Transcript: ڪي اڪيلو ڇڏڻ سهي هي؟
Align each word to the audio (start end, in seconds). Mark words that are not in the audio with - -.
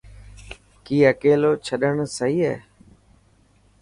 ڪي 0.85 0.97
اڪيلو 1.11 1.51
ڇڏڻ 1.65 1.95
سهي 2.15 2.37
هي؟ 2.47 2.55